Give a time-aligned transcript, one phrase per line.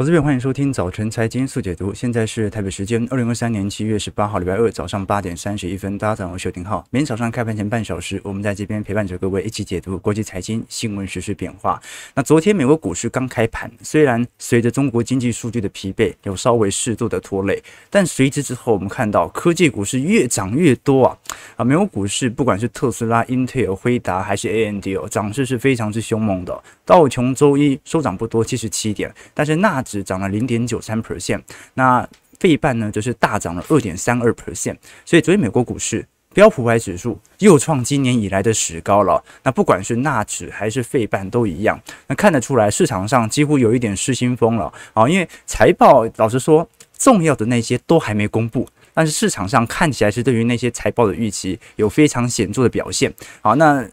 [0.00, 1.92] 我这边欢迎收听早晨财经速解读。
[1.92, 5.98] 现在是台北时间二零二三年七月十八号礼拜二早上八点三十一分。
[5.98, 6.82] 大家早上好，我是邱廷浩。
[6.88, 11.78] 每天早上开盘前半小时，我们在这边陪伴着各位一起解读国际财经新闻、时事变化。
[12.14, 21.18] 那昨天美国股市刚开盘，虽然随着中国经济数据的疲惫，有稍微适度的拖累，但随之之后，我们看到科技股市越涨越多啊！
[21.56, 26.58] 啊，美国股市不管是特斯拉、英特尔、辉达还是 AMD 哦，涨势是非常之凶猛的。
[26.86, 31.42] 道琼周一收涨不多，七十七点，但是纳指涨了零点九三 percent，
[31.74, 32.08] 那
[32.38, 39.22] 费半呢就是大涨了二点三二 percent，所以昨天美国股市标普五百指数又创今年以来的史高了。
[39.42, 53.12] 那不管是纳指还是费半都一样，那看得出来市场上几乎有一点失心疯了啊，因为财报老实说重要的那些都还没公布，但是市场上看起来是对于那些财报的预期有非常显著的表现。
[53.42, 53.84] 好，那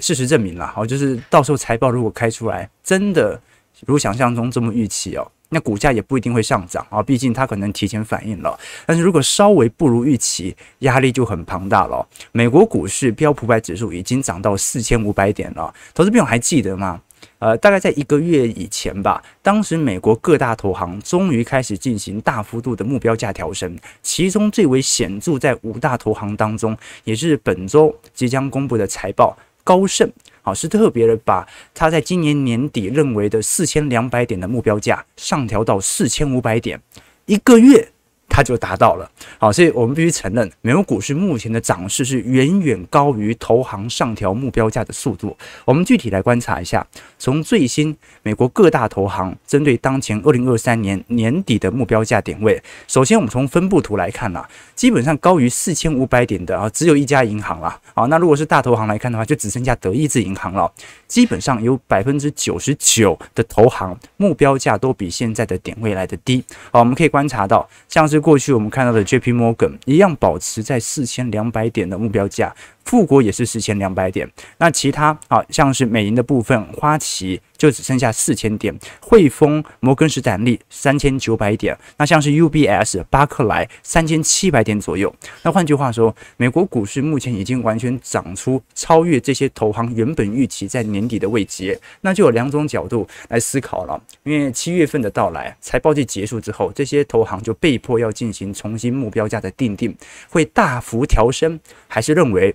[0.00, 3.40] 事实证明了，好，就是到时候财报如果开出来，真的
[3.86, 5.30] 如想象中这么预期哦。
[5.48, 8.58] 那股价也不一定会上涨啊，毕竟它可能提前反应了。
[8.84, 12.06] 但是如果稍微不如预期，压力就很庞大了。
[12.32, 17.00] 美国股市标普百指数已经涨到四千五百点了，投资朋友还记得吗？
[17.38, 30.10] 呃，大概在一个月以前吧，当时美国各大投行终于开始进行大幅度的目标价调升，其中最为显著在五大投行当中，也是本周即将公布的财报，高盛。
[30.46, 31.44] 好，是特别的把
[31.74, 36.80] 他在今年年底认为的四千两百点的目标价上调到四千五百点，
[37.24, 37.88] 一个月。
[38.36, 45.34] 它就达到了，好，所以我们必须承认，美国股市目前的涨势是远远高于投行上调目标价的速度。
[45.64, 46.86] 我们具体来观察一下，
[47.18, 57.80] 从最新美国各大投行针对当前二零二三年年底的目标价点位，首先我们从分布图来看啊，基本上高于四千五百点的啊，只有一家银行了。
[57.94, 60.70] 好，那如果是大投行来看的话，就只剩下德意志银行了。
[61.08, 66.44] 基本上有百分之九十九的投行目标价都比现在的点位来得低。
[66.70, 72.52] 好，我们可以观察到，像是过去我们看到的 JP Morgan 一样保持在四千两百点的目标价。
[72.86, 74.26] 富国也是四千两百点，
[74.58, 85.12] 那其他啊，像是美银的部分，花旗就只剩下四千点，汇丰、摩根士丹利三千九百点，那像是 UBS、巴克莱三千七百点左右。
[85.42, 91.76] 那换句话说，美国股市目前已经完全涨出超越这些投行原本预期在年底的位阶。
[92.02, 99.92] 那就有两种角度来思考了，因为七月份的到来，财报季结束之后，这些投行就被迫要进行重新目标价的定定，
[100.30, 101.58] 会大幅调升，
[101.88, 102.54] 还是认为？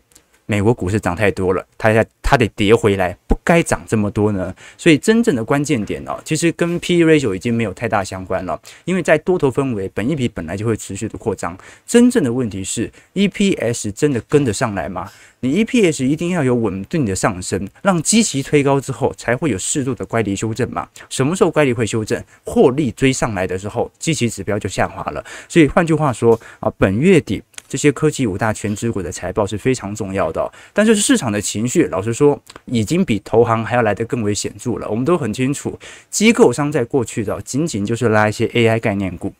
[0.51, 4.53] 美国股市涨太多了，它要它得跌回来，不该涨这么多呢。
[4.77, 11.57] 所以真正的关键点哦，其实跟 P/E ratio 已经没有太大相关了，因为在多头氛围，本益比本来就会持续的扩张。
[11.87, 15.09] 真正的问题是 EPS 真的跟得上来吗？
[15.39, 20.85] 你 EPS 一定要有稳定的上升，让基期推高之后，才会有适度的乖离修正嘛。
[21.07, 22.21] 什么时候乖离会修正？
[22.43, 25.23] 获利追上来的时候，基期指标就下滑了。
[25.47, 27.41] 所以换句话说啊，本月底。
[27.71, 34.89] 这些科技五大全职股的财报是非常重要的，但就是市场的情绪，老实说，已经比投行还要来得更为显著了。
[34.89, 35.79] 我们都很清楚，
[36.09, 39.33] 机构商在过去的仅仅就是拉一些 AI 概念股，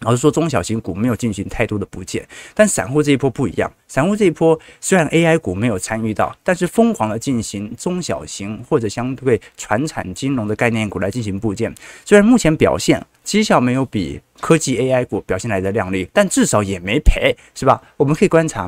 [0.00, 2.26] 老是说，中小型股没有进行太多的补减。
[2.54, 11.74] 但散户这一波不一样，散户这一波虽然 AI 股没有参与到，但是疯狂的进行中小型或者相对传产金融的概念股来进行补件。
[12.04, 14.20] 虽然目前表现绩效没有比。
[14.40, 17.78] 科技 AI 股表现来的靓丽，但至少也没赔，是吧？
[17.98, 18.66] 我们可以观察，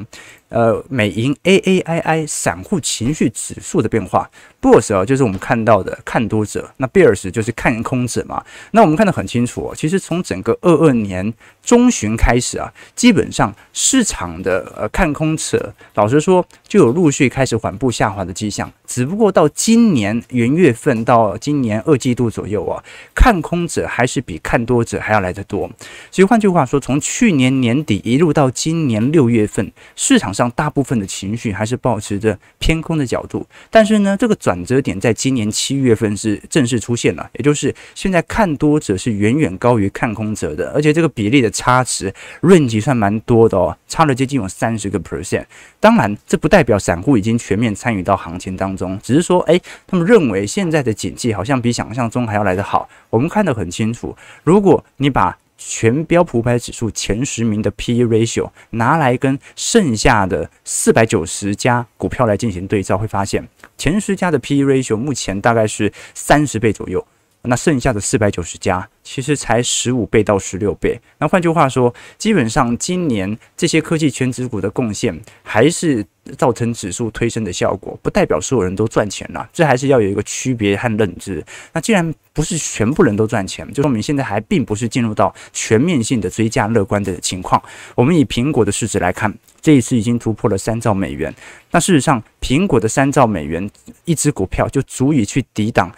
[0.53, 4.31] 呃，美银 AAII 散户情绪指数的变化。
[4.61, 8.45] Bulls 啊，就是我们看到的看多者，那 Bears 就是看空者嘛。
[8.73, 18.71] 那我们看得很清楚，其实从整个二二年中旬开始啊，基本上市场的呃看空者，老实说就有陆续开始缓步下滑的迹象。
[18.87, 22.83] 只不过到今年元月份到今年二季度左右啊，
[23.15, 25.71] 看空者还是比看多者还要来得多。
[26.11, 33.47] 所以换句话说，从去年年底一路到今年六月份，市场上大部分的情绪还是保持着偏空的角度。
[33.71, 45.45] 但是呢，这个转折点在今年七月份是正式出现了，也就是现在看多者是远远高于看空者的，而且这个比例的差值 range 算蛮多的哦，差了接近有三十个 percent。
[45.79, 48.99] 当然，这不代表散户已经全面参与到行情当中。
[49.03, 52.89] 只是说，哎，他们认为现在的景气好像比想象中还要来得好。
[53.11, 63.47] 我们看得很清楚，如果你把全标普百指数前十名的 PE ratio 拿来跟剩下的四百九十家股票来进行对照，会发现
[63.79, 67.07] 前十家的 PE ratio 目前大概是三十倍左右。
[67.43, 71.01] 那剩下的四百九十家其实才十五倍到十六倍。
[71.19, 76.07] 那换句话说，基本上今年这些科技全指股的贡献还是
[76.39, 79.49] 造成指数推升的效果，不代表所有人都赚钱了。
[79.53, 81.45] 这还是要有一个区别和认知。
[81.73, 87.61] 那既然不是全部人都赚钱，就说明现在还并不是进入到全面性的追加乐观的情况。
[87.97, 91.35] 我们以苹果的市值来看，这一次已经突破了三兆美元。
[91.73, 93.69] 那事实上，苹果的三兆美元
[94.05, 95.93] 一只股票就足以去抵挡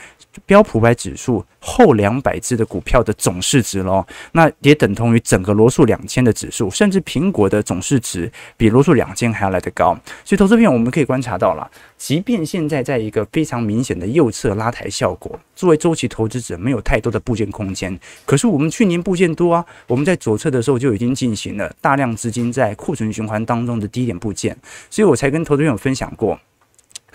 [0.46, 9.98] 标普百指数后两百只的股票的总市值喽，那也等同于整个罗素两千的指数，甚至苹果的总市值比罗素两千还要来得高。
[10.25, 24.56] 所以投资片我们可以观察到了，即便现在在一个非常明显的右侧拉抬效果，作为周期投资者没有太多的部件空间，可是我们去年部件多啊，我们在左侧的时候就已经进行了大量资金在库存循环当中的低点部件，
[24.90, 26.38] 所以我才跟投资朋友分享过。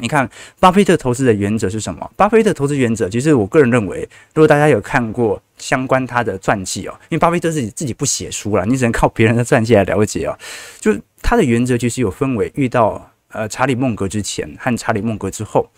[0.01, 0.29] 你看，
[0.59, 2.09] 巴菲特投资的原则是什么？
[2.15, 10.37] 巴菲特投资原则，其实我个人认为，如果大家有看过相关他的传记哦，因为巴菲特自己自己不写书了，你只能靠别人的传记来了解哦。
[10.79, 15.69] 就他的原则其实有分为遇到呃查理孟格之前和查理孟格之后。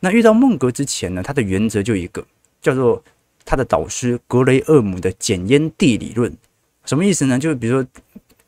[0.00, 2.22] 那遇到孟格之前呢，他的原则就一个
[2.60, 3.02] 叫做
[3.44, 6.30] 他的导师格雷厄姆的捡烟蒂理论，
[6.84, 7.38] 什么意思呢？
[7.38, 7.88] 就是比如说。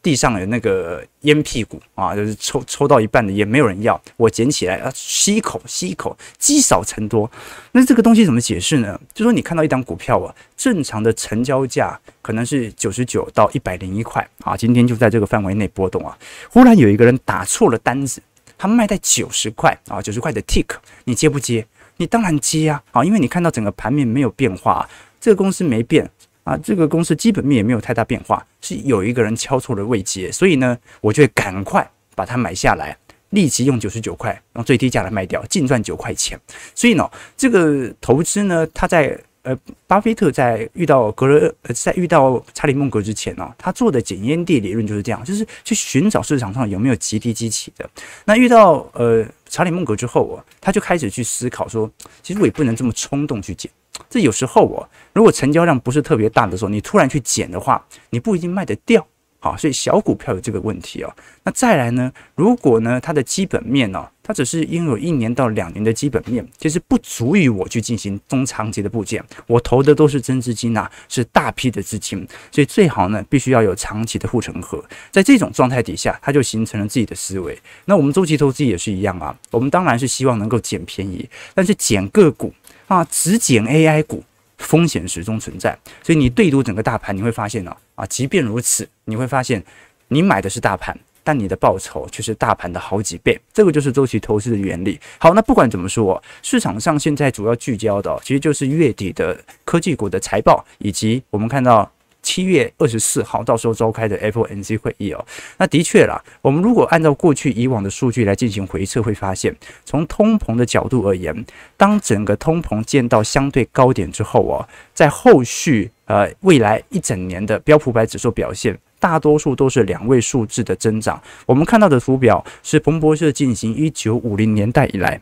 [0.03, 7.31] 地上有那个烟屁股啊，就是抽抽到一半的烟没有人要，我捡起来啊，吸一口吸一口，积少成多。
[7.71, 9.01] 那这个东西怎么解释呢？
[9.15, 16.19] 就说你看到一档股票啊，正常的成交价可能是九十九到一百零一块啊，今天就在这个范围内波动啊。
[16.51, 18.21] 忽然有一个人打错了单子，
[18.59, 20.67] 他卖在九十块啊，九十块的 tick，
[21.05, 21.65] 你接不接？
[21.99, 24.89] 你当然接啊，啊，因为你看到整个盘面没有变化，
[25.21, 26.11] 这个公司没变。
[26.45, 32.97] 啊，这个公司基本面也没有太大变化，是有一个人敲错了位阶，所以呢，我就会赶快把它买下来，
[33.31, 36.39] 立即用九十九块用最低价来卖掉，净赚九块钱。
[36.75, 39.57] 所以呢，这个投资呢，他在呃，
[39.89, 47.89] 巴菲特在遇到格雷呃，在遇到查理孟格之前呢，他做的捡烟蒂理论就是这样，就是去寻找市场上有没有极低基期的。
[48.25, 51.91] 那遇到呃查理孟格之后啊，他就开始去思考说，
[52.23, 53.69] 其实我也不能这么冲动去捡。
[54.09, 59.07] 这有时候哦，如果成交量不是特别大的时候，你突然去减的话，你不一定卖得掉。
[59.39, 61.13] 好，所以小股票有这个问题哦。
[61.43, 69.21] 那再来呢，如果呢它的基本面呢，它只是拥有一年到两年的基本面，其实不足以我去进行中长期的部件。
[69.49, 74.81] 我投的都是真资金呐，是大批的资金，所以最好呢必须要有长期的护城河。
[75.11, 77.61] 在这种状态底下，它就形成了自己的思维。
[77.87, 82.55] 那我们周期投资也是一样啊，我们当然是希望能够捡便宜，但是捡个股。
[82.93, 84.23] 啊，只捡 AI 股，
[84.59, 85.79] 风险始终存在。
[86.03, 89.65] 所以你对赌整个大盘，你会发现呢，啊，即便如此，你会发现
[90.09, 90.95] 你买的是大盘，
[91.25, 93.41] 但你的报酬却是大盘的好几倍。
[93.51, 95.01] 这个就是周期投资的原理。
[95.17, 101.91] 好，那不管怎么说，市场上现在主要聚焦的，其实就是月底的科技股的财报，以及我们看到。
[102.23, 105.25] 七月二十四号，到时候召开的 FOMC 会议哦，
[105.59, 109.55] 那的确啦，我们如果按照过去以往的数据来进行回测，会发现，
[109.85, 111.45] 从通膨的角度而言，
[111.77, 121.21] 当整个通膨见到相对高点之后哦，在后续呃未来一整年的标普百指数表现，大多数都是两位数字的增长。
[121.45, 125.21] 我们看到的图表是彭博社进行一九五零年代以来。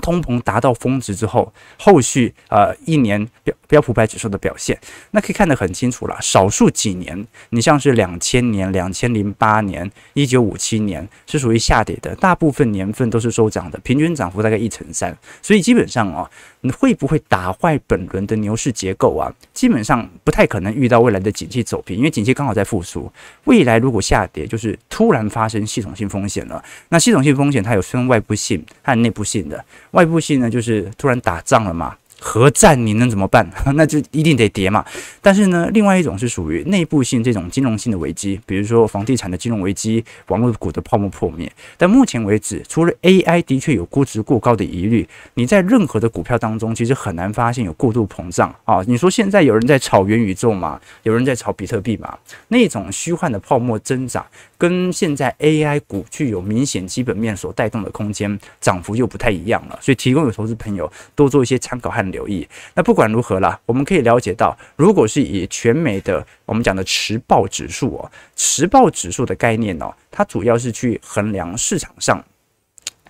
[0.00, 4.76] 通膨达到峰值之后，后续呃一年标标普百指数的表现，
[5.12, 6.16] 那可以看得很清楚了。
[6.20, 15.16] 少数几年，你像是两千年、两千零八年、一九五七年是属于下跌的，大部分年份都是收涨的，平均涨幅大概一成三。
[15.42, 16.28] 所以基本上啊，
[16.62, 19.32] 你会不会打坏本轮的牛市结构啊？
[19.52, 23.12] 基本上不太可能遇到未来的景气走平，因为景气刚好在复苏。
[23.44, 26.64] 未来如果下跌，就是突然发生系统性风险了。
[26.88, 29.62] 那系统性风险它有分外部性和内部性的。
[29.90, 31.94] 外部性呢，就是突然打仗了嘛。
[32.20, 33.48] 核战你能怎么办？
[33.74, 34.84] 那就一定得跌嘛。
[35.22, 41.50] 但是呢，另外一种是属于内部性这种金融性的危机，比如说房地产的金融危机、网络股的泡沫破灭。
[41.76, 48.82] 但目前为止，除了 AI 的确有估值过高的疑虑，你在任何的股票当中，其实很难发现有过度膨胀啊。
[48.88, 50.80] 你说现在有人在炒元宇宙嘛？
[51.04, 52.18] 有人在炒比特币嘛？
[52.48, 59.78] 那种虚幻的泡沫增长，跟现在 AI 股具有明显基本面所带动的空间涨幅又不太一样了。
[59.80, 62.07] 所以提供给投资朋友多做一些参考和。
[62.10, 62.46] 留意。
[62.74, 72.24] 那不管如何啦，我们可以了解到，如果是以全美的我们讲的持报指数哦，持报指数的概念呢，它主要是去衡量市场上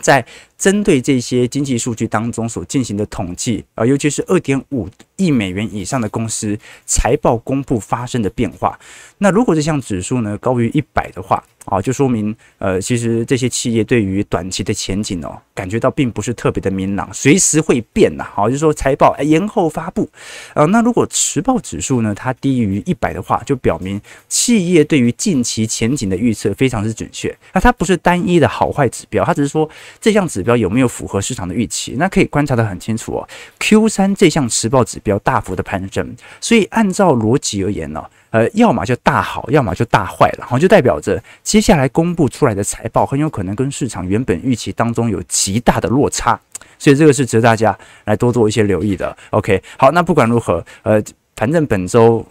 [0.00, 0.24] 在
[0.56, 8.78] 针对这些经济数据当中所进行的统计啊，尤其是二点五亿美元以上的公司财报公布发生的变化。
[9.18, 18.24] 那如果这项指数呢高于一百的话，啊，就说明呃，其实这些企业对于短期的前景哦，感觉到并不是特别的明朗，随时会变呐。
[18.32, 20.08] 好，就是说财报哎延后发布。
[20.54, 27.36] 呃，那如果时报指数呢，它低于一百的话，就表明企业对于近期前景的预测非常之准确。
[27.52, 29.68] 那它不是单一的好坏指标，它只是说
[30.00, 31.96] 这项指标有没有符合市场的预期。
[31.98, 38.04] 那可以观察得很清楚哦，Q 三这项时报指标比较大幅的攀升，所以按照逻辑而言呢。
[38.30, 46.38] 呃，要么就大好，要么就大坏了，然后就代表着接下来公布出来的财报很有可能跟市场原本预期当中有极大的落差，
[46.78, 47.74] 所以这个是值得大家
[48.04, 49.16] 来多做一些留意的。
[49.30, 51.02] OK，好，那不管如何，呃，
[51.36, 52.22] 反正本周。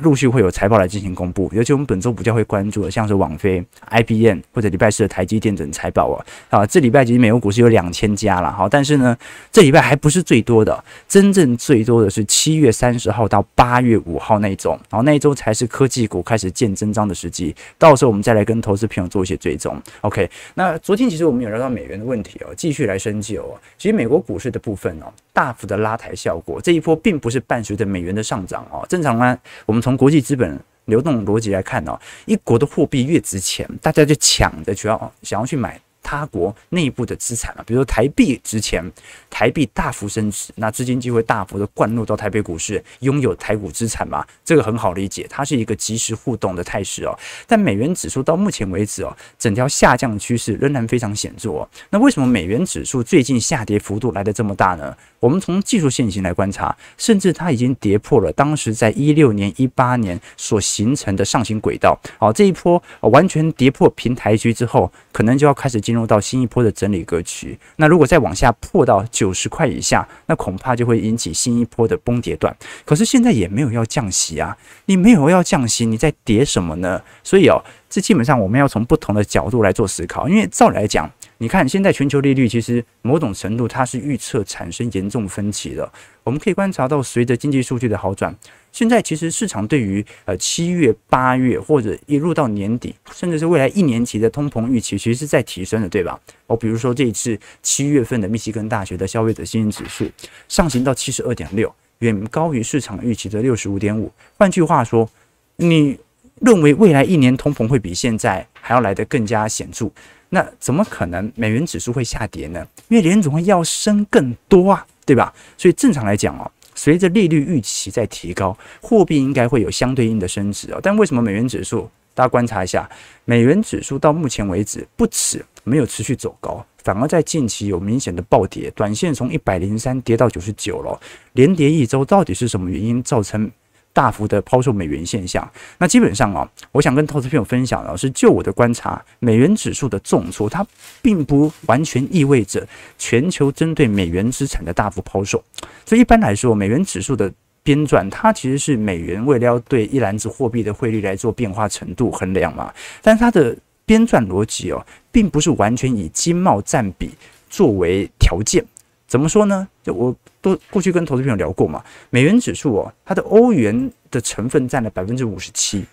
[0.00, 6.24] 陆续会有财报来进行公布，尤其我们本周比较会关注的，像是网飞、IBM 或者礼拜四的台积电等财报啊。
[6.50, 9.16] 啊，这礼拜其实美国股市有两千家了，好，但是呢，
[9.50, 17.54] 这礼拜还不是最多的，真正最多的是七月三十号到八月五号那一周，然后那一周才是科技股开始见真章的时机。
[17.78, 19.80] 到时候我们再来跟投资朋友做一些追踪。
[20.02, 23.60] OK，那昨天其实我们有聊到美元的问题哦，继续来深究哦。
[23.78, 29.82] 其实美国股市的部分哦，大幅的拉抬效果，这一波并不是伴随着美元的上涨哦，正常呢，我们。
[29.82, 35.80] 从国际资本流动逻辑来看呢，一国的货币越值钱，大家就抢着去要想要去买。
[36.04, 38.84] 他国内部的资产啊，比如说台币值钱，
[39.30, 47.16] 台币大幅升值，那资金就会大幅的灌入到台北股市，拥有台股资产嘛，这个很好理解，它是一个即时互动的态势哦。
[47.46, 51.68] 但美元指数到目前为止哦，整条下降趋势仍然非常显著哦。
[51.90, 54.96] 那为什么美元指数最近下跌幅度来得这么大呢？
[55.22, 61.96] 我们从技术线型来观察，甚至它已经跌破了当时在一六年、一八年所形成的上行轨道。
[62.18, 67.56] 好，这一波完全跌破平台区之后，可能就要开始进入到新一波的整理格局。
[67.76, 72.52] 那如果再往下破到九十块以下，那恐怕就会引起新一波的崩跌段。
[72.84, 77.00] 可是现在也没有要降息啊，你没有要降息，你在跌什么呢？
[77.22, 81.10] 所以哦，这基本上我们要从不同的角度来做思考，因为照理来讲。
[81.36, 85.92] 你看，现在全球利率其实某种程度它是预测产生严重分歧的。
[86.24, 88.34] 我们可以观察到，随着经济数据的好转，
[88.70, 96.18] 现在其实市场对于呃七月、八月或者一路到年底，甚至是未来一年期的通膨预期，其实是在提升的，对吧？
[96.46, 100.10] 哦，比如说这一次七月份的密西根大学的消费者信心指数
[100.48, 104.10] 上行到七十二点六，远高于市场预期的六十五点五。
[104.38, 105.10] 换句话说，
[105.56, 105.98] 你
[106.44, 109.88] 认为未来一年通膨会比现在还要来得更加显著？
[110.30, 112.66] 那怎么可能美元指数会下跌呢？
[112.88, 115.32] 因为联总会要升更多啊，对吧？
[115.56, 120.80] 所以正常来讲哦，随着利率预期在提高，货币应该会有相对应的升值哦。
[120.82, 121.88] 但为什么美元指数？
[122.14, 122.90] 大家观察一下，
[123.24, 131.00] 美元指数到目前为止不止没有持续走高，反而在近期有明显的暴跌，短线从一百零三跌到九十九了，
[131.34, 133.50] 连跌一周，到底是什么原因造成？
[133.92, 135.46] 大幅的抛售美元现象，
[135.78, 140.66] 那基本上啊，我想跟投资朋友分享的是，就我的观察，美元指数的重挫，它
[141.02, 145.42] 并不完全意味着全球针对美元资产的大幅抛售。
[145.84, 147.30] 所以一般来说，美元指数的
[147.62, 152.72] 编撰，它其实是美元为了要对一篮子货币的汇率来做变化程度衡量嘛，
[153.02, 157.10] 但它的编撰逻辑哦，并不是完全以经贸占比
[157.50, 158.64] 作为条件。
[159.12, 159.68] 怎么说呢？
[159.82, 165.84] 就我都过去跟投资朋友聊过嘛，美元指数哦，它的欧元的成分占了百分之五十七，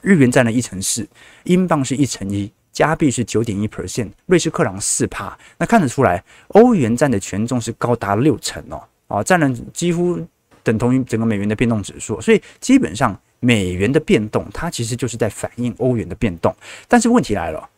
[0.00, 1.04] 日元占了一成四，
[1.42, 5.36] 英镑是一成一，加币是九点一 percent，瑞士克朗四帕。
[5.58, 10.24] 那看得出来，欧元占的权重是高达六成哦，啊，占了几乎
[10.62, 12.20] 等同于整个美元的变动指数。
[12.20, 16.54] 所以基本上美元的变动，它其实就是在反映欧元的变动。
[16.86, 17.68] 但是问题来了，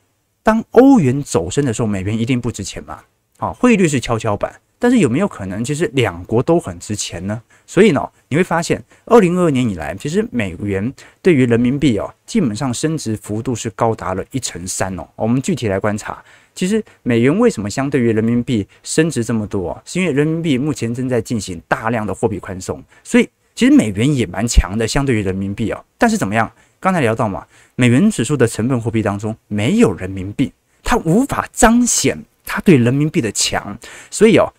[0.42, 3.02] 当欧元走升的时候，美元一定不值钱吗？
[3.38, 7.40] 啊，汇率是跷跷板，但是有没有可能，其实两国都很值钱呢？
[7.66, 10.92] 所以呢，你会发现，二零二二年以来，其实美元
[11.22, 15.06] 对于人民币哦，基本上升值幅度是高达了一成三哦。
[15.14, 16.22] 我们具体来观察，
[16.54, 19.80] 其实美元为什么相对于人民币升值这么多？
[19.84, 25.84] 是因为人民币目前正在进行大量的货币宽松，所以其实美元也蛮强的，相对于人民币哦。
[25.96, 26.50] 但是怎么样？
[26.80, 30.52] 刚才聊到嘛，美元指数的成分货币当中没有人民币，
[30.82, 32.16] 它无法彰显。
[32.50, 33.78] 它对人民币的强，
[34.10, 34.50] 所以哦，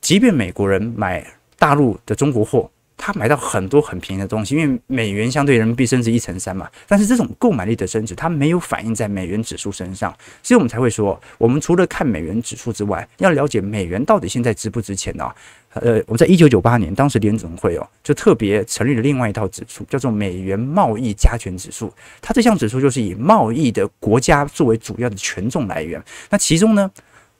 [0.00, 1.24] 即便美国人买
[1.58, 6.68] 大陆的中国货，他买到很多很便宜的东西，因为美元相对人民币升值一成三嘛。
[6.88, 15.30] 但是这种购买力的升值，它没有反映在美元指数身上，所以我们才会说，我们除了看美元指数之外，要了解美元到底现在值不值钱呢？
[15.74, 21.92] 呃，我们在一九九八年，当时联总会哦，就特别成立了另外一套指数，叫做美元贸易加权指数。
[22.20, 26.90] 它这项指数就是以贸易的国家作为主要的权重来源，那其中呢，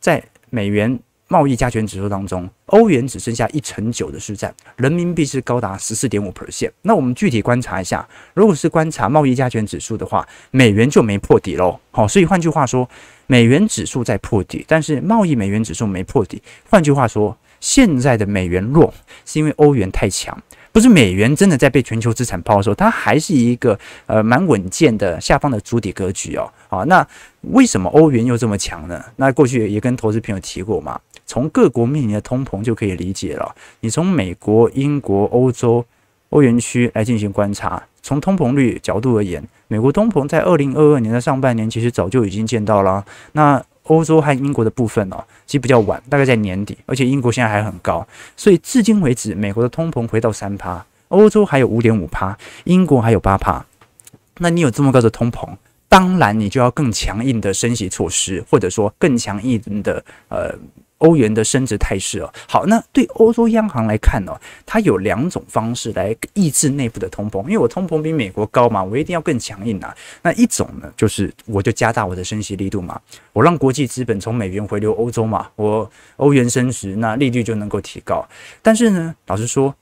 [0.00, 6.73] 在美元贸易加权指数当中，欧元只剩下一成九的市占，人民币是高达十四点五 percent。
[6.83, 11.78] 那我们具体观察一下，如果是观察贸易加权指数的话，美元就没破底喽。
[11.92, 12.88] 好，所以换句话说，
[13.28, 16.42] 美元指数在破底，但是贸易美元指数没破底。
[16.69, 18.93] 换句话说，现在的美元弱
[19.25, 20.37] 是因为欧元太强。
[20.73, 23.76] 不是美元真的在被全球资产抛售，它还是一个
[24.07, 26.49] 呃蛮稳健的下方的筑底格局哦。
[26.69, 27.05] 好，那
[27.40, 29.05] 为什么欧元又这么强呢？
[29.17, 33.52] 那过去也跟投资朋友提过嘛，从各国面临的通膨就可以理解了。
[33.81, 35.85] 你从美国、英国、欧洲、
[36.29, 43.05] 欧元区来进行观察，从通膨率角度而言，美国通膨在二零二二年的上半年其实早就已经见到了。
[43.33, 45.16] 那欧洲和英国的部分哦，
[45.47, 48.06] 其实比较晚，大概在年底，而且英国现在还很高，
[48.37, 53.66] 所以至今为止，美国的通膨回到三趴，欧洲还有五点五趴，英国还有八趴。
[54.38, 55.49] 那你有这么高的通膨，
[55.88, 60.54] 当然你就要更强硬的升息措施，或者说更强硬的呃。
[61.00, 69.97] 欧元的升值态势哦，好，那对欧洲央行来看呢，它有两种方式来抑制内部的通膨，因为我通膨比美国高嘛，我一定要更强硬啊。
[70.23, 73.00] 那一种呢，就是我就加大我的升息力度嘛，
[73.33, 78.23] 我让国际资本从美元回流欧洲嘛，我欧元升值，那利率就能够提高。
[78.61, 79.75] 但是呢，老实说，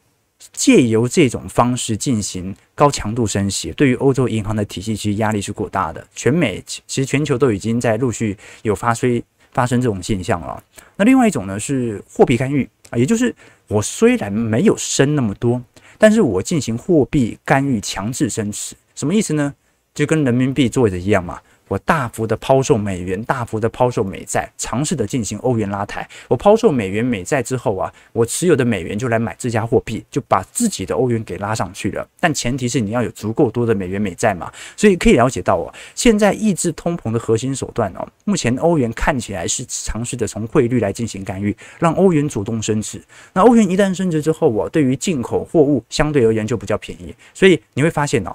[0.53, 6.07] 借由这种方式进行高强度升息，对于欧洲银行的体系其实压力是过大的。
[6.15, 9.21] 全美其实全球都已经在陆续有发催。
[9.53, 10.63] 发生这种现象了。
[10.97, 13.35] 那另外一种呢，是货币干预啊，也就是
[13.67, 15.63] 我虽然没有升那么多，
[15.99, 19.55] 但是我进行货币干预，强制升值，什么意思呢？
[19.95, 21.41] 就跟人民币做的一样嘛。
[21.69, 26.09] 我大幅的抛售美元，大幅的抛售美债，尝试的进行欧元拉抬。
[26.27, 32.07] 我抛售美元美债之后啊，我持有的美元就来买这家货币，就把自己的欧元给拉上去了。
[32.19, 34.51] 但前提是你要有足够多的美元美债嘛。
[34.77, 43.03] 所以可以了解到哦，现在抑制通膨的核心手段哦，目前欧元看起来是尝试的从汇率来进行干预，让欧元主动升值。
[43.35, 47.15] 那欧元一旦升值之后我，对于进口货物相对而言就比较便宜。
[47.35, 48.35] 所以你会发现哦，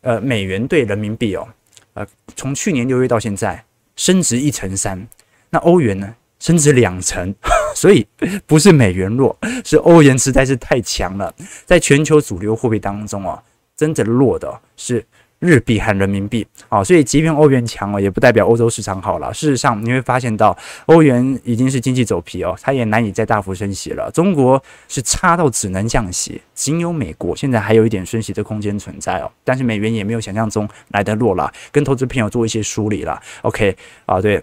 [0.00, 1.46] 呃，美元兑人民币哦。
[1.94, 3.64] 呃，从去年六月到现在
[3.96, 5.08] 升值一成三，
[5.50, 7.34] 那欧元呢升值两成，
[7.74, 8.06] 所以
[8.46, 11.34] 不是美元弱，是欧元实在是太强了，
[11.64, 13.42] 在全球主流货币当中啊，
[13.76, 15.04] 真正弱的是。
[15.44, 19.32] 日币和人民币，好，所以即便欧元强了，也不代表欧洲市场好了。
[19.34, 24.10] 事实上，你会发现到欧元已经是经济走皮哦，它也难以再大幅升息了。
[24.10, 29.30] 中国是差到只能降息，仅有美国现在还有一点升息的空间存在哦。
[29.44, 33.20] 但是美元也没有想象中来得弱了，跟投资朋友做一些梳理了。
[33.42, 33.76] OK，
[34.06, 34.42] 啊，对，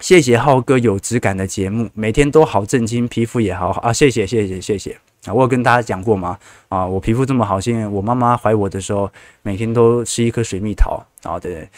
[0.00, 5.03] 谢谢浩哥有质感的节目，每天都好震惊，皮肤也好好啊，谢谢，谢谢，谢谢。
[5.26, 6.38] 啊，我有跟大家讲过吗？
[6.68, 9.10] 啊，我皮肤这么好，是因为我妈妈怀我的时候，
[9.42, 11.02] 每天都吃一颗水蜜桃。
[11.22, 11.68] 啊，对对，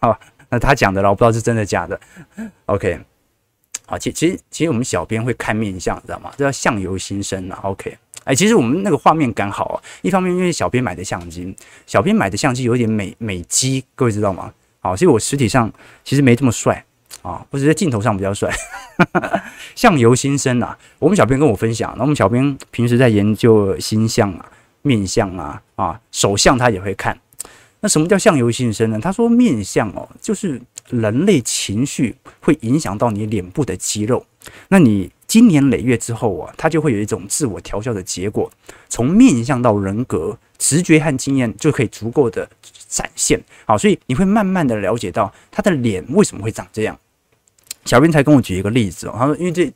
[0.00, 0.18] 好，
[0.50, 2.00] 那他讲的了，我不知道是真的假的。
[2.66, 2.98] OK，
[3.86, 6.32] 好，其其实其实我们小编会看面相，知道吗？
[6.36, 7.60] 这叫相由心生啊。
[7.62, 14.52] OK，哎，其实我们那个画面感好啊，一方面因为小编买的相机，小编买的相机有点美美肌，各位知道吗？
[14.80, 16.84] 好，所以我实体上其实没这么帅。
[17.22, 18.52] 啊，不是在镜头上比较帅，
[19.74, 20.76] 相由心生啊。
[20.98, 24.50] 我们小编跟我分享，那我们小编平时在研究星象啊、
[24.82, 27.18] 面相啊、啊手相，他也会看。
[27.80, 29.00] 那什么叫相由心生呢？
[29.00, 34.24] 他说面相哦，就是人类情绪会影响到你脸部的肌肉。
[34.68, 38.50] 那你经年累月之后啊，它就会有一种自我调教的结果。
[38.88, 42.48] 从面相到人格、直觉和经验就可以足够的
[42.88, 43.40] 展现。
[43.64, 46.96] 好，所以你会慢慢的了解到他的脸为什么会长这样。
[47.84, 49.72] 小编才跟我举一个例子哦，他说因为这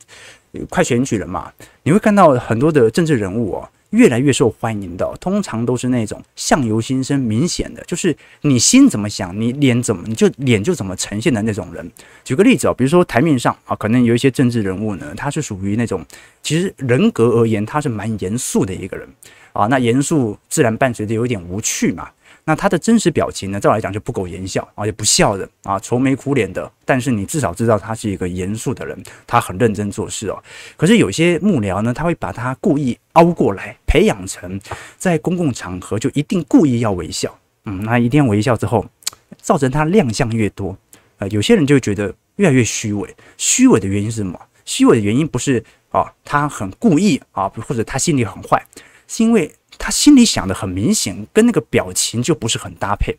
[0.69, 1.51] 快选举了嘛，
[1.83, 11.91] 你会看到很多的政治人物哦，越来越受欢迎的，通常都是那种相由心生，明显的就是你心怎么想，你脸怎么你就脸就怎么呈现的那种人。
[12.23, 16.03] 举个例子哦，比如说台面上啊，可能有一些政治人物呢，他是属于那种
[16.41, 19.07] 其实人格而言他是蛮严肃的一个人
[19.53, 22.09] 啊，那严肃自然伴随着有一点无趣嘛。
[22.49, 23.59] 那他的真实表情呢？
[23.59, 26.71] 照来讲就不苟言笑啊，也不笑的啊，愁眉苦脸的。
[26.85, 30.41] 但是你至少知道他是一个严肃的人，他很认真做事哦。
[30.77, 34.57] 可是有些幕僚呢，他会把他故意凹过来，培养成
[34.97, 37.37] 在公共场合就一定故意要微笑。
[37.65, 38.85] 嗯，那一定要微笑之后，
[39.41, 40.73] 造成他亮相越多，
[41.17, 43.13] 呃，有些人就觉得越来越虚伪。
[43.35, 44.39] 虚伪的原因是什么？
[44.63, 48.65] 虚伪的原因不是啊，他很故意啊，或者他心里很坏，
[49.05, 49.51] 是因为。
[49.77, 53.15] 他心里想的很明显，跟那个表情就不是很搭配，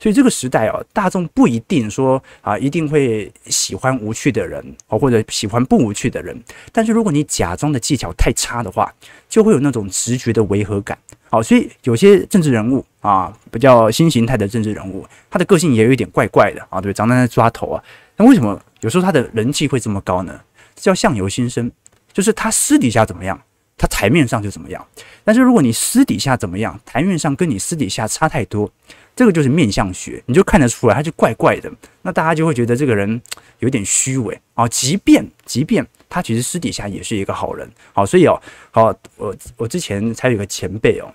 [0.00, 6.36] 所以这个时代啊，大众不一定说啊一定会喜欢无趣的人哦，或者喜欢不无趣的人。
[6.72, 8.92] 但是如果你假装的技巧太差的话，
[9.28, 10.98] 就会有那种直觉的违和感。
[11.30, 17.84] 好，所以有些政治人物啊，比较新形态的政治人物，他的个性也有一点怪怪的啊，对，常常在抓头啊。
[18.16, 20.40] 那为什么有时候他的人气会这么高呢？
[20.74, 21.70] 叫相由心生，
[22.12, 23.38] 就是他私底下怎么样，
[23.78, 24.86] 他台面上就怎么样。
[25.24, 28.70] 但是如果你私底下怎么样，台面上跟你私底下差太多，
[29.16, 31.72] 这个就是面相学，你就看得出来，他就怪怪的。
[32.02, 33.22] 那大家就会觉得这个人
[33.60, 34.66] 有点虚伪啊。
[34.68, 38.38] 即便即便他其实私底下也是一个好人，好，所以哦，
[38.70, 41.10] 好，我我之前才有个前辈哦，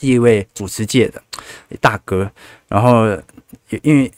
[0.00, 1.22] 一位主持界的
[1.80, 2.30] 大哥，
[2.68, 3.06] 然后
[3.82, 4.10] 因为。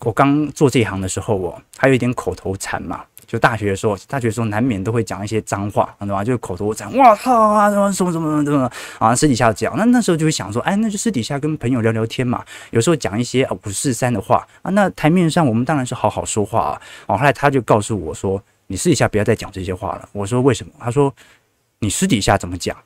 [0.00, 3.02] 我刚做这一行的时候，我还有一点口头禅嘛。
[3.26, 6.24] 就大学的时候，大学的时候难免都会讲一些脏话，知道吗？
[6.24, 9.76] 就是口头禅，哇操啊，什么什么什么什么啊，私底下讲。
[9.76, 12.44] 那那时候就会想说，哎，那就私底下跟朋友聊聊天嘛。
[12.70, 14.70] 有时候讲一些啊五四三的话啊。
[14.70, 16.82] 那台面上我们当然是好好说话啊。
[17.06, 20.08] 哦，后来他就告诉我说，你私底下不要再讲这些话了。
[20.12, 20.72] 我说为什么？
[20.78, 21.12] 他说，
[21.80, 22.76] 你私底下怎么讲，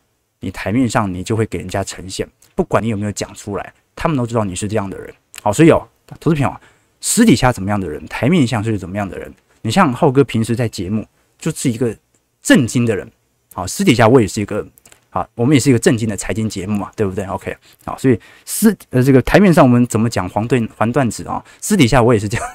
[0.41, 5.13] 你台面上你就会给人家呈现，不管你有没有讲出来，他们都知道你是这样的人。
[5.43, 5.87] 好，所以哦，
[6.19, 6.55] 投资朋友。
[7.03, 9.33] 私底下怎么样的人，台面上是怎么样的人？
[9.63, 11.07] 你像浩哥平时在节目
[11.39, 11.97] 就是一个
[12.43, 13.11] 正经的人，
[13.53, 14.67] 好，私底下我也是一个，
[15.11, 21.45] 好，我们也是一个正经的财经节目嘛，对不对？OK，好，所以私呃这个台面上我们怎么讲黄段黄段子啊？
[21.61, 22.47] 私底下我也是这样，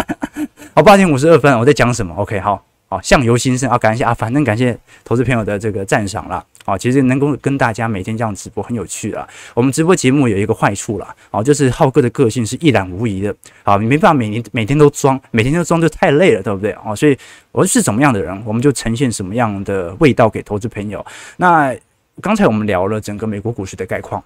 [0.74, 2.64] 好，八点五十二分，我在讲什么？OK，好。
[2.88, 3.78] 好，相由心生啊！
[3.78, 6.44] 感谢啊，反正感谢投资朋友的这个赞赏了。
[6.64, 9.28] 啊，其实能够跟大家每天这样直播很有趣了。
[9.52, 13.34] 我们直播节目有一个坏处了，啊，就是浩哥的个性是一览无遗的。
[13.62, 16.74] 啊，你没办法每年每天都装，每天都装就太累了，对不对？
[16.84, 17.18] 哦，所以
[17.52, 21.04] 我是怎么样的人，我们就呈现什么样的味道给投资朋友。
[21.36, 21.74] 那
[22.22, 24.22] 刚才我们聊了整个美国股市的概况。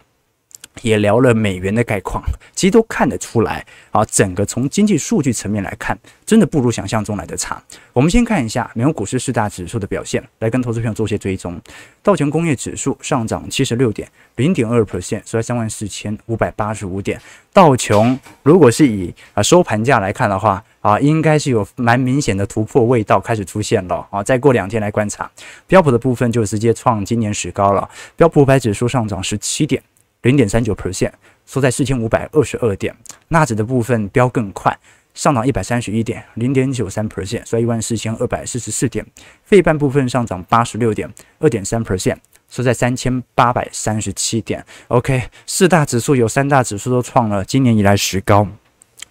[0.83, 2.23] 也聊了美元的概况，
[2.55, 4.05] 其实都看得出来啊。
[4.05, 7.61] 整个从经济数据层面来看，真的不如想象中来的差。
[7.93, 11.61] 我们先看一下美国股市四大指数的表现，来跟投资朋友做些追踪。
[12.01, 17.21] 道琼工业指数上涨七十六点，零点二 percent，收在三万四千五百八十五点。
[17.53, 24.23] 道琼如果是以啊收盘价来看的话啊，应该是有蛮明显的突破味道开始出现了啊。
[24.23, 25.29] 再过两天来观察，
[25.67, 27.91] 标普的部分就直接创今年史高了。
[28.15, 29.83] 标普五百指数上涨十七点。
[30.23, 31.13] 零点三九 percent，
[31.47, 32.97] 收在四千五百二十二点。
[33.29, 34.77] 纳指的部分飙更快，
[35.15, 39.07] 上涨一百三十一点，零点九三 percent，收在一万四千二百四十四点。
[39.45, 42.17] 费半部分上涨八十六点，二点三 percent，
[42.49, 44.65] 收在三千八百三十七点。
[44.89, 48.49] OK，四大指数有三大指数都创了今年以来十高。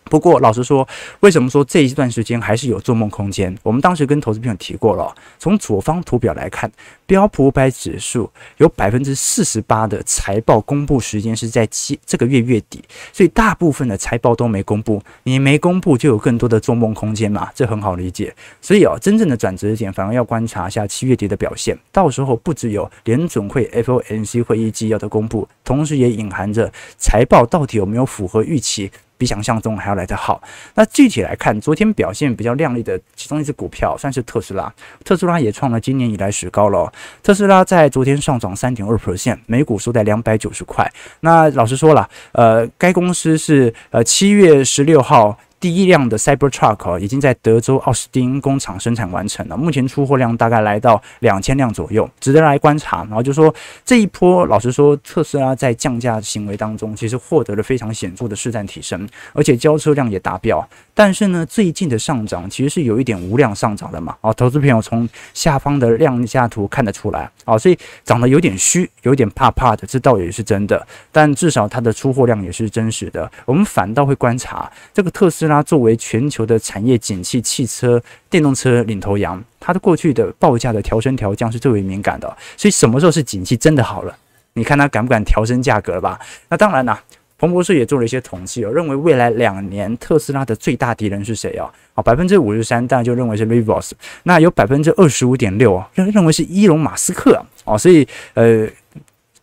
[0.08, 0.88] 不过，老实说，
[1.20, 3.56] 为什么说这一段时间还是有做梦空间？
[3.62, 6.72] 我们当时跟投资朋友提过了，从左方图表来看，
[7.06, 15.02] 标普五百指数有百分之四十八的财报公布时间是在七这个月月底，所以大部分的财报都没公布。
[15.24, 18.34] 你没公布，就有更多的做梦空间嘛，这很好理解。
[18.62, 28.92] 所以哦，真正的转折点反而要观察一下七月底的表现，到时候不只有联准会 FOMC 会议纪要的公布，同时也隐含着财报到底有没有符合预期。
[29.18, 30.42] 比想象中还要来得好。
[30.76, 34.72] 那具体来看，昨天表现比较亮丽的其中一只股票算是特斯拉。
[35.04, 36.92] 特斯拉也创了今年以来史高了。
[37.24, 40.90] 特斯拉在昨天上涨三点二 percent，每股收在两百九十块。
[41.22, 45.38] 那老实说了，呃，该公司是呃七月十六号。
[45.60, 53.00] 第一辆的 Cybertruck，已经在德州奥斯汀工厂生产完成了，目前出货量大概来到两千辆左右，值得来观察。
[53.06, 60.68] 然后就说这一波，老实说，特斯拉在降价行为当中，其实获得了非常显著的市占提升，而且交车量也达标。
[60.94, 64.16] 但是呢，最近的上涨其实是有一点无量上涨的嘛。
[64.22, 70.86] 哦，投资朋友从下方的量价图看得出来，哦，所以涨得有点虚，有点怕怕的，这倒也是真的。
[71.12, 73.30] 但至少它的出货量也是真实的。
[73.46, 75.58] 我们反倒会观察这个特斯拉。
[75.68, 82.38] 作为全球的产业景气、汽车、电动车领头羊，它的过去的报价的调升调降是最为敏感的。
[82.56, 84.16] 所以什么时候是景气真的好了？
[84.54, 86.18] 你看它敢不敢调升价格了吧？
[86.48, 87.04] 那当然啦，
[87.38, 91.70] 彭博社也做了一些统计哦，认为未来两年特斯拉的最大敌人是谁啊？
[91.96, 93.92] 啊，百分之五十三，当然就认为是 Rivian。
[94.24, 97.78] 那有百分之二十五点六认认为是伊隆马斯克哦。
[97.78, 98.66] 所以呃。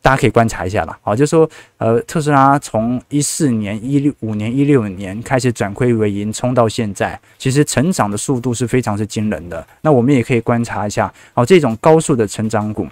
[0.05, 9.67] 大家可以观察一下了，好，就是说，呃，特斯拉从一四年、一六五年、一六年开始转亏为盈，冲到现在，其实成长的速度是非常之惊人的。
[9.81, 12.87] 那我们也可以观察一下，好，这种高速的成长股，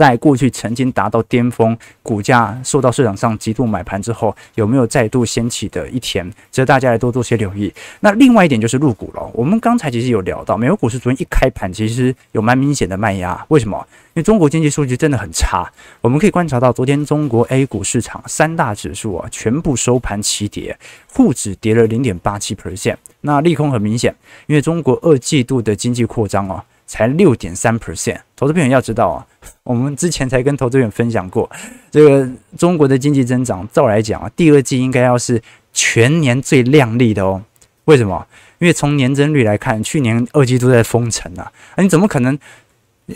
[0.00, 6.26] 在过去曾经达到巅峰，股价受到市场上极度买盘之后，有没有再度掀起的一天？
[6.50, 7.70] 值得大家来多多些留意。
[8.00, 9.30] 那另外一点就是入股了。
[9.34, 13.44] 我们刚才其实有聊到，美国股市昨天一开盘，其实有蛮明显的卖压。
[13.48, 13.86] 为什么？
[13.90, 15.70] 因为中国经济数据真的很差。
[16.00, 20.78] 我们可以观察到，昨天中国 A 股市场三大指数啊，全部收盘齐跌，
[21.12, 22.96] 沪指跌了零点八七 percent。
[23.20, 26.64] 那利空很明显，因为中国二季度的经济扩张啊。
[26.90, 29.24] 才六点三 percent，投资朋友要知道啊，
[29.62, 31.48] 我们之前才跟投资朋友分享过，
[31.88, 35.40] 这个中国的经济增长，照来讲啊，第二季应该要是
[35.72, 37.40] 全年最亮丽的哦。
[37.84, 38.26] 为什么？
[38.58, 42.36] 因为从年增率来看，去年二季度在封城啊，你怎么可能？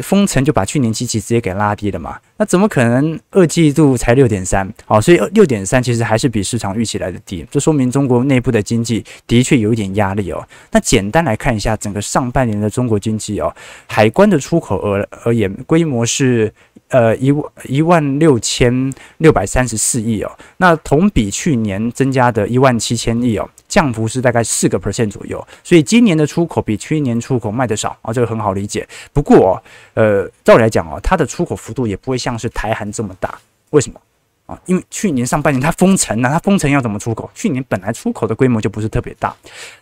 [0.01, 2.19] 封城就把去年基期直接给拉低了嘛？
[2.37, 4.68] 那怎么可能二季度才六点三？
[4.87, 10.47] 好，所以六点三其实还是比市场预期来的低，这说明中国内部的经济的确有一点压力哦。
[10.73, 13.55] 那简单来看一下整个上半年的中国经济哦，
[13.87, 16.53] 海关的出口额而言，规模是。
[16.88, 28.87] 呃，一万一万六千六百三十四亿哦，那同比去年增加的一万七千亿哦，降幅是大概四个 percent 左右，所以今年的出口比去年出口卖的少啊，这个很好理解。
[29.12, 29.62] 不过，哦
[29.94, 34.01] 呃，照理来讲哦，它的出口幅度也不会像是台韩这么大，为什么？
[34.47, 37.31] 啊，因为去年上半年它封城呢，它封城要怎么出口？
[37.35, 39.35] 去年本来出口的规模就不是特别大。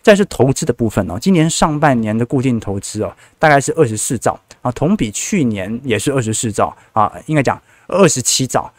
[0.03, 8.73] 再是投资的部分哦，今年上半年的固定投资哦，大概是二十四兆啊，同比去年也是二十四兆啊，应该讲二十七兆。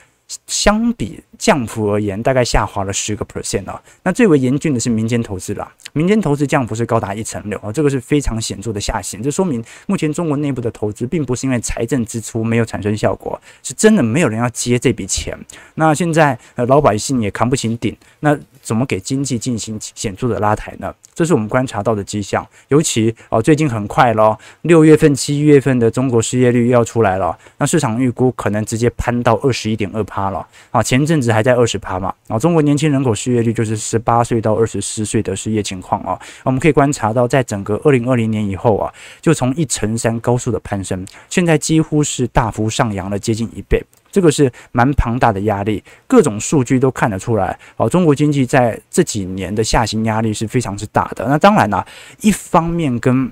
[0.47, 3.80] 相比降幅而言，大概下滑了十个 percent 啊。
[4.04, 9.21] 那最为严峻的是民间投资啦，民间投资降幅是高达一成六啊，这个是非常显著的下行。
[9.21, 15.38] 这说明目前中国内部的投资并不是因为财政支出没有产生效果，是真的没有人要接这笔钱。
[15.75, 20.93] 那现在呃老百姓也扛不起顶，那怎么给经济进行显著的拉抬呢？
[21.13, 22.43] 这是我们观察到的迹象。
[22.69, 30.23] 尤其哦，最近很快咯，六月份、七月份的中国失业率又要出来了，那市场预估可能直接攀到二十一点二趴。
[30.23, 38.91] 了啊，前阵子还在二十趴嘛，啊，中国年轻人口失业率就是十八岁到二十四岁的失业情况况啊，我们可以观察到，在整个二零二零年以后啊，
[39.22, 51.28] 就从一成三高速的攀升，现在几乎是大幅上扬了接近一倍，这个是蛮庞大的压力，各种数据都看得出来，啊，中国经济在这几年的下行压力是非常之大的。
[51.28, 51.86] 那当然呢，
[52.22, 53.30] 一方面跟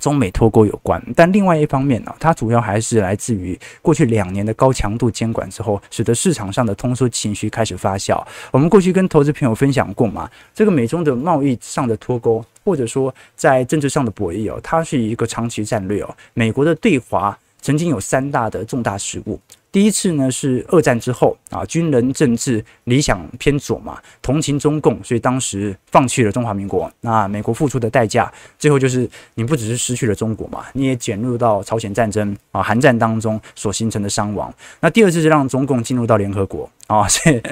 [0.00, 8.20] 中美脱钩有关，但另外一方面呢，它主要还是来自于过去两年的高强度监管之后，使得市场上的通缩情绪开始发酵。
[8.50, 16.16] 我们过去跟投资朋友分享过嘛，这个美中的贸易上的脱钩，或者说在政治上的博弈哦，它是一个长期战略哦。
[16.34, 19.38] 美国的对华曾经有三大的重大失误。
[19.72, 26.92] 第一次呢是二战之后啊，军人政治理想偏左嘛，同情中共，所以当时放弃了中华民国。
[27.00, 34.52] 那美国付出的代价，最后就是你不只是失去了中国嘛，你也卷入到朝鲜战争啊、韩战当中所形成的伤亡。
[34.80, 37.42] 那第二次是让中共进入到联合国啊，所以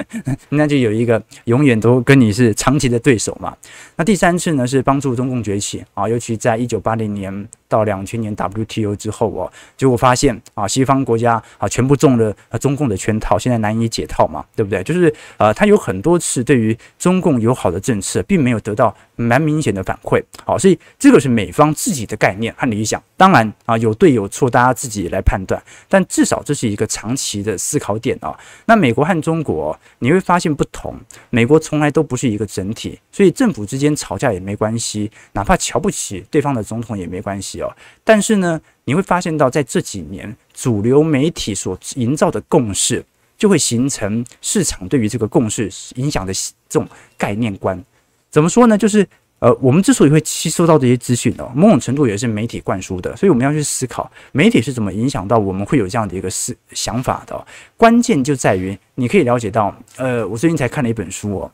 [0.49, 3.57] 那就有一个永远都跟你是长期的对手嘛。
[3.95, 12.21] 那第三次呢是帮助中共崛起啊，尤其在一九八零年到两千年 WTO 之后哦，结果发现啊，西方国家啊全部中中。
[12.21, 14.83] 了中共的圈套，现在难以解套嘛，对不对？
[14.83, 20.21] 就是呃，他有很多次对于中共友好的政策，并没有得到蛮明显的反馈。
[20.45, 23.01] 好，所以这个是美方自己的概念和理想。
[23.17, 25.59] 当然啊，有对有错，大家自己来判断。
[25.89, 28.37] 但至少这是一个长期的思考点啊。
[28.65, 30.93] 那美国和中国，你会发现不同。
[31.31, 37.75] 美国从来都不是一个整体，所以政府之间吵架也没关系，哪怕瞧不起对方的总统也没关系哦。
[38.03, 40.35] 但是呢，你会发现到在这几年。
[40.61, 43.03] 主流媒体所营造的共识，
[43.35, 46.31] 就会形成市场对于这个共识影响的
[46.69, 47.83] 这种概念观。
[48.29, 48.77] 怎么说呢？
[48.77, 49.03] 就是
[49.39, 57.47] 呃，我们之所以会吸收到这些资讯哦，某种程度也是媒体灌输的，所以我们要去思考媒体是怎么影响到我们会有这样的一个思想法的。
[57.75, 61.51] 关键就在于你可以了解到，呃，我最近才看了一本书哦，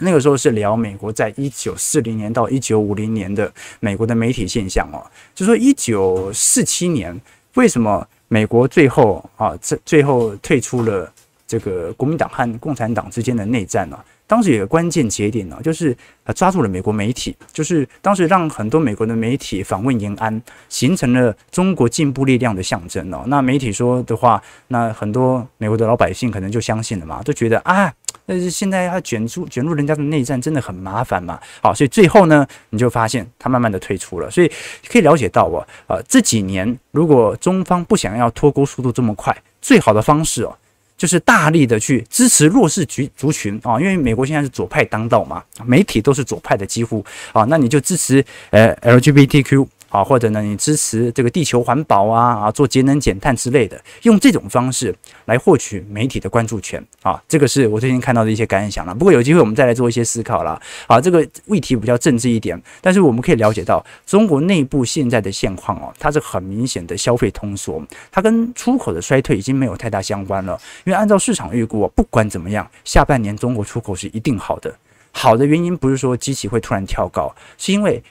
[0.00, 5.00] 那个时候是聊美国在一九四零年到一九五零年的美国的媒体现象哦，
[5.34, 7.18] 就说一九四七年
[7.54, 8.06] 为什么？
[8.28, 11.12] 美国最后啊，这最后退出了
[11.46, 13.98] 这个国民党和共产党之间的内战呢。
[14.28, 15.96] 当时有个关键节点呢，就是
[16.34, 23.22] 抓住了美国媒体，就是当时让很多美国的媒体访问延安，形成了中国进步力量的象征哦。
[23.28, 27.92] 那媒体说的话，那很多美国的老百姓可能就相信了嘛，都觉得啊。
[28.26, 31.38] 但是现在要卷入卷入人家的内战，真的很麻烦嘛。
[31.62, 34.30] 好，所以最后呢，你就发现他慢慢的退出了。
[34.30, 34.50] 所以
[34.88, 40.56] 可以了解到哦，呃，这几年如果中方不想要脱钩速度这么快，最好的方式哦，
[40.96, 49.66] 就是大力的去支持弱势族族群啊，因为美国现在是左派当道嘛，媒体都是左派的几乎啊，那你就支持呃 LGBTQ。
[49.88, 54.94] 啊，或者呢，你支持这个地球环保啊啊，做节能减碳之类的，用这种方式
[55.26, 58.94] 来获取媒体的关注权啊，这个是我最近看到的一些感想了。
[58.94, 70.60] 不过有机会我们再来做一些思考了啊，这个议题比较政治一点，但是我们可以了解到中国内部现在的现况哦，它是很明显的消费通缩，它跟出口的衰退已经没有太大相关了。
[70.84, 74.74] 因为按照市场预估，不管怎么样，下半年中国出口是一定好的。
[75.12, 78.02] 好的原因不是说机器会突然跳高，是因为。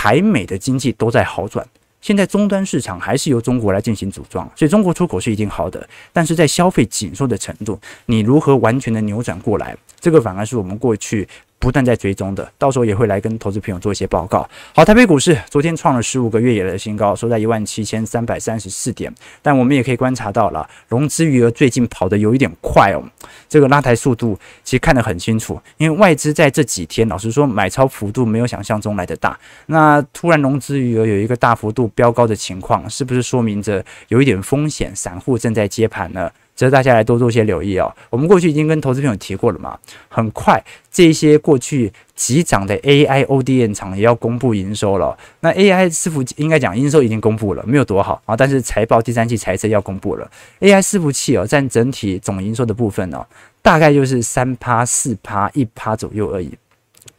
[0.00, 1.66] 台美的经济都在好转，
[2.00, 5.88] 现在终端市场还是由中国来进行组装，所以中国出口是一定好的。
[6.12, 9.76] 但是在消费紧缩的程度，你如何完全的扭转过来？
[9.98, 11.26] 这个反而是我们过去
[11.58, 14.48] 不断在追踪的，到时候也会来跟投资朋友做一些报告。
[14.74, 19.12] 好，台北股市昨天创了十五个月以来的新高，收在一万七千三百三十四点。
[19.42, 23.02] 但我们也可以观察到了，融资余额最近跑得有一点快哦，
[23.48, 25.60] 这个拉抬速度其实看得很清楚。
[25.76, 29.38] 因为外资在这几天，老实说买超幅度没有想象中来得大。
[29.66, 34.94] 那突然融资余额有一个大幅度飙高的情况，是不是说明着有一点风险？
[34.94, 36.30] 散户正在接盘呢？
[36.58, 37.94] 值得大家来多做些留意哦。
[38.10, 45.16] 我们过去已经跟投资朋友提过了嘛，很快这些过去急涨的 AI ODM 厂也要公布营收了。
[45.38, 50.28] 那 AI 伺服应该讲营收已经公布了，没有多好啊，但是财报第三季财测要公布了。
[50.58, 53.24] AI 伺服器哦，占整体总营收的部分哦，
[53.62, 56.52] 大概就是三趴、四趴、一趴左右而已。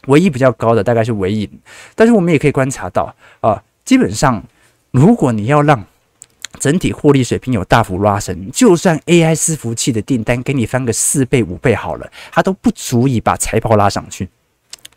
[0.08, 1.50] 唯一比较高的大概是唯影，
[1.96, 4.44] 但是我们也可以观察到啊，基本上
[4.92, 5.86] 如果你要让
[6.60, 14.28] 整体获利水平有大幅拉升，就算 AI 伺服器的订单给你翻个四倍五倍好了，它都不足以把财报拉上去。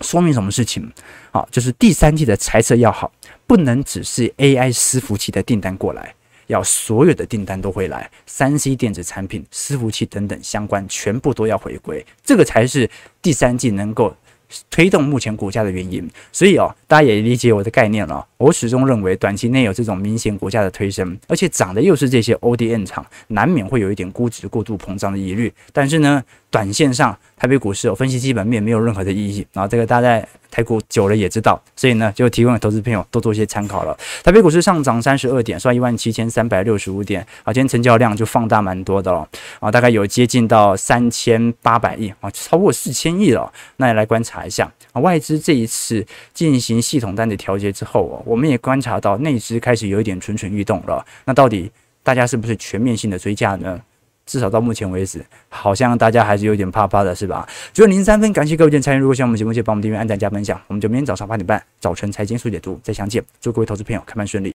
[0.01, 0.91] 说明什么事情？
[1.31, 3.13] 好，就是第三季的财测要好，
[3.47, 6.15] 不能只是 AI 伺服器的订单过来，
[6.49, 14.17] 要所有的订单都会来，三 C 电子产品、伺服器等等相关全部都要回归，这个才是第三季能够。
[14.71, 18.27] 推动目前股价的原因，所以哦，大家也理解我的概念了。
[18.39, 25.53] 我始终认为，短期内有这种明显股价的推升，而且涨的又是这些 ODN 厂，难免会有一点估值过度膨胀的疑虑。
[25.73, 33.99] 但是呢，短线上台北股市有分析基本面没有任何的意义啊，这个大家台股久了也知道，所以呢，就提供给投资朋友多做一些参考了。
[34.23, 39.27] 台北股市上涨三十二点，收一万七千三百六十五点啊，今天成交量就放大蛮多的了
[39.61, 43.51] 啊，大概有接近到三千八百亿啊，超过四千亿了。
[43.79, 51.03] 那也来观察一下啊，外资这一次进行系统单的调节之后哦，我们也观察到内资开始有一点蠢蠢欲动了。
[51.25, 53.81] 那到底大家是不是全面性的追价呢？
[54.33, 57.47] 至少到目前为止，好像大家还是有点怕怕的，是吧？
[57.75, 58.99] 九点零三分，感谢各位的参与。
[58.99, 60.59] 如果喜欢我们节目，记得帮我们订阅、按赞、加分享。
[60.69, 63.23] 我们就明天早上八点半，早晨财经速解读再相见。
[63.43, 64.51] 祝各位投资朋友开盘顺利。